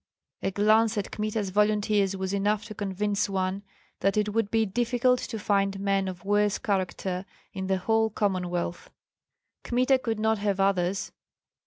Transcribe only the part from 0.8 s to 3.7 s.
at Kmita's volunteers was enough to convince one